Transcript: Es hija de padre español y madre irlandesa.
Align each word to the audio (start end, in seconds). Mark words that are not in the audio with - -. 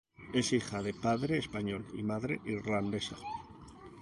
Es 0.33 0.51
hija 0.51 0.81
de 0.81 0.95
padre 0.95 1.37
español 1.37 1.85
y 1.93 2.01
madre 2.01 2.41
irlandesa. 2.45 3.17